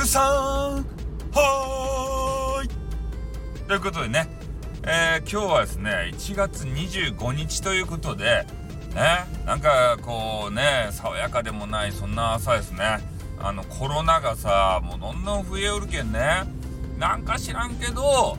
[0.00, 0.86] ふさん
[1.30, 2.68] はーい。
[3.68, 4.30] ということでね、
[4.82, 8.46] えー、今日はですね1月25日ということで
[8.94, 12.80] ねなんかこうね爽やかでもないそんな朝ですね。
[13.42, 16.44] あのコロナがさもうどんどん増えおるけんね。
[16.98, 18.38] なんか知らんけど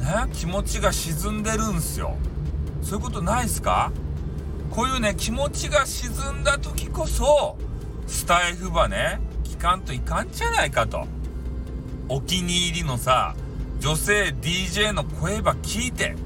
[0.00, 2.16] ね気持ちが沈んでるんすよ。
[2.82, 3.92] そういうことないっすか？
[4.72, 7.56] こういうね気持ちが沈んだ時こそ
[8.08, 9.20] スタイフばね
[9.60, 11.06] かんといかんじゃないかと。
[12.08, 13.36] お気に入りのさ
[13.78, 16.16] 女性 DJ の声ば聞いて。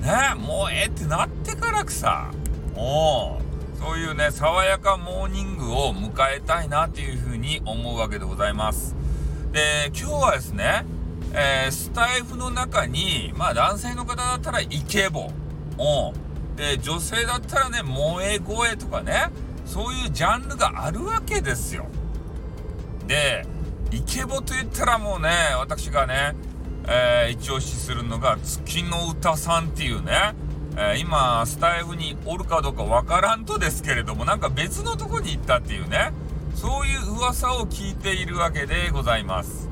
[0.00, 2.30] ねもうええってなってからくさ。
[2.76, 3.38] お
[3.78, 8.94] そういうね爽やかモーニングを迎えたいなっていうふうに思うわけでございます。
[9.52, 10.84] で今日はですね、
[11.32, 15.30] えー、スタイフの中にまあ男性の方だったらイケボ。
[15.76, 16.12] お
[16.56, 19.26] で女性だったらね萌え声とかね
[19.66, 21.86] そういうジャンルがあるわけですよ。
[23.06, 23.46] で
[23.90, 26.34] イケボと言ったらもうね私がね
[26.86, 30.34] えー、一押しするのが月の歌さんっていうね、
[30.76, 36.12] えー、今スタイフにおるかどうかわからんとですけれどもなんか別のとこに行ったっていうね
[36.54, 39.68] そういう噂を聞いているわけでございます。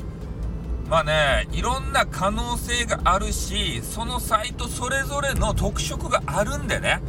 [0.89, 7.01] まあねいろんな可能性があるしそのサイトそれぞれの特色があるんでね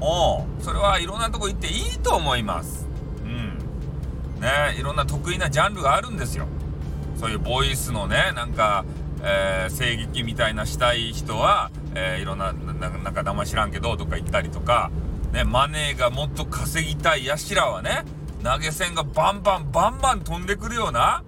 [0.00, 2.87] おそれはいろんなとこ行っていいと思います。
[4.40, 6.46] ねいろんな得意なジャンルがあるんですよ
[7.18, 8.84] そういうボイスのねなんか
[9.20, 14.90] えー、声劇みたいなしたい人は、えー、いろんななんか名前知らんけどとか行ったりとか、
[15.32, 18.04] ね、マネーがもっと稼ぎたいやしらはね
[18.44, 21.24] 投げ銭がバンバンバンバン飛んでくるような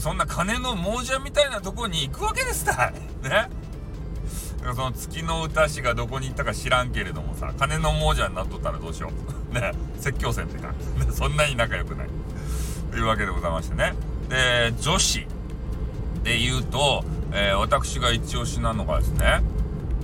[0.00, 2.94] そんな金の亡者みたいなとこに行くわけですたい。
[3.28, 3.50] ね。
[4.74, 9.10] その月の歌師がどこに行ったか知らんけれどもさ金の亡者になっとったらどうしよ
[9.50, 9.52] う。
[9.52, 11.12] ね説教戦って感じ。
[11.12, 12.08] そんなに仲良くない。
[13.04, 13.92] というわけでございましてね。
[14.30, 15.26] で女子
[16.22, 17.04] で言うと
[17.36, 19.42] えー、私が一押しなのがですね、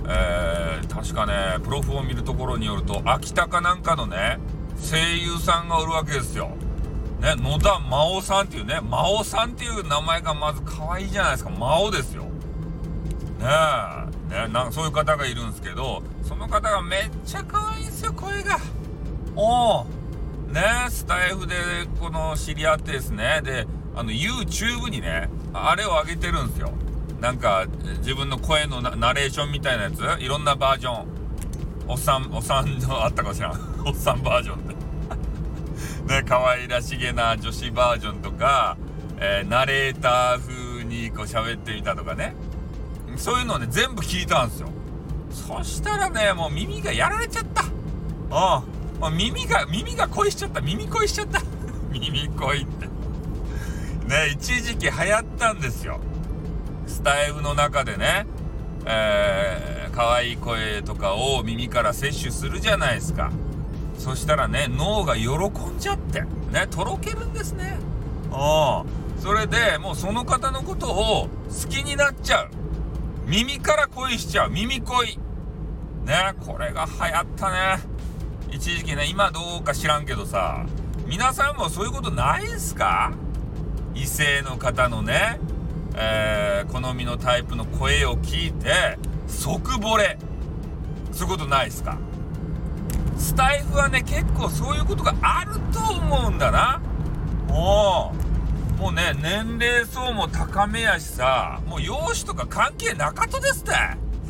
[0.05, 4.37] えー、確かね、プロフを見るところによると、秋田かなんかのね、
[4.77, 6.49] 声優さんがおるわけですよ。
[7.21, 11.51] ね、野田真央さんっていうね、真央さんっていう名前がまず可愛いじゃないですか。
[11.51, 12.23] 真央ですよ。
[12.23, 12.29] ね
[14.29, 18.57] え、ね、なんそういう方がいるんですけど、その方がめっちゃ可愛いんですよ、声が。
[19.37, 20.00] おお。
[20.51, 21.55] ねスタイフで
[21.99, 26.71] この知り合ってですね、で、あの YouTube にね、あれを上げてるんですよ。
[27.19, 27.65] なんか
[27.99, 30.01] 自分の声のナレーションみたいなやつ？
[30.21, 31.05] いろんなバージョン。
[31.87, 33.51] おっさんおっさんのあったかもしれん。
[33.85, 34.75] おっさんバージョンで
[36.15, 38.77] ね可愛らしげな女子バージョンとか、
[39.19, 42.35] えー、ナレーター風にこう喋ってみたとかね。
[43.17, 44.69] そういうのをね全部聞いたんですよ。
[45.31, 47.63] そしたらねもう耳がやられちゃった。
[47.63, 47.67] あ
[48.31, 48.63] あ。
[49.01, 51.41] ああ耳が耳が恋しちゃった耳恋しちゃった
[51.91, 52.85] 耳恋って
[54.07, 55.99] ね一時期流行ったんですよ
[56.91, 58.25] スタイフの中でね、
[58.85, 63.31] えー、可愛い声とかを耳から摂取するじゃないですか。
[63.97, 67.77] そしたらね、脳が喜んじゃって、ね、とろけるんですね。
[68.31, 69.21] ああ。
[69.21, 72.49] それでもうその方のことを好きになっちゃう。
[73.25, 74.49] 耳から恋しちゃう。
[74.49, 75.17] 耳恋。
[76.05, 77.90] ね、これが流行ったね。
[78.51, 80.65] 一時期ね、今どうか知らんけどさ、
[81.07, 83.13] 皆さんもそういうことないですか？
[83.95, 85.39] 異性の方のね、
[85.95, 88.97] えー、好みのタイプの声を聞いて
[89.27, 90.17] 即惚れ。
[91.11, 91.97] そういうことないですか？
[93.17, 96.81] スタイフはね結構そういうことがあると思うんだな。
[97.47, 98.13] も
[98.77, 103.65] うもうね年齢層も高めやしさもう容姿とか関係なかとですっ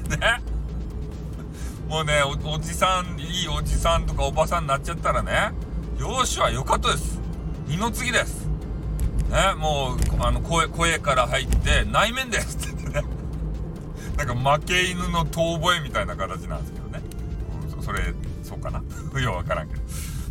[0.10, 0.18] て。
[0.18, 0.42] ね。
[1.92, 5.52] もうねおじさんいいおじさんとかおばさんになっちゃったらね
[6.00, 7.20] 容姿は良かったです
[7.68, 8.52] 二の次です
[9.32, 13.08] ね、もう、あの、声、声から入って、内面ですって言ってね。
[14.18, 17.02] なんか負け犬の遠吠えみたいな形なんですけどね。
[17.78, 18.14] うん、それ、
[18.44, 18.82] そうかな
[19.22, 19.82] ようわからんけど。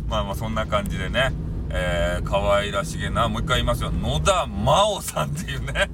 [0.07, 1.33] まあまあそんな感じでね、
[1.71, 3.89] えー、可愛らしげな、もう一回言いますよ。
[3.89, 5.89] 野田真央さんっていうね。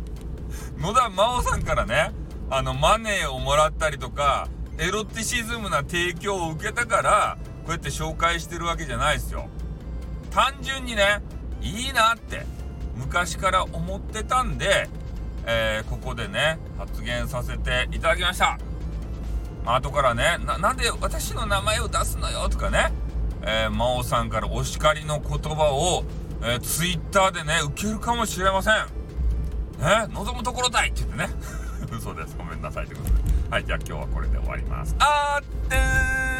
[0.80, 2.12] 野田真央さんからね、
[2.48, 9.48] あの、マネーをもらったりとか、エロティシズムな提供を受けたから、こうやって紹介してるわけじゃないですよ。
[10.30, 11.22] 単純にね、
[11.62, 12.44] いいなって
[12.96, 14.88] 昔から思ってたんで、
[15.46, 18.58] えー、ここでね発言させていただきました、
[19.64, 22.92] まあ、後からねなんで私の名前を出すのよとかね、
[23.42, 26.04] えー、真央さんからお叱りの言葉を、
[26.42, 28.74] えー、ツイッターでね受けるかもしれません。
[28.74, 31.28] ね望むところだいって言ってね。
[31.92, 32.36] 嘘です。
[32.36, 33.31] ごめんなさいということで。
[33.52, 34.96] はいじゃあ今日はこれで終わります。
[34.98, 36.31] あーってー。